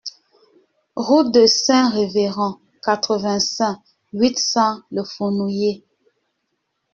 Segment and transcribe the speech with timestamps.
[0.95, 3.77] Route de Saint-Révérend, quatre-vingt-cinq,
[4.13, 5.85] huit cents Le Fenouiller